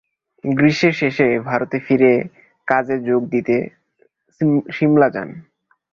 [0.43, 2.11] গ্রীষ্মের শেষে ভারতে ফিরে
[2.67, 3.55] কাজে যোগ দিতে
[4.71, 5.29] সিমলা যান।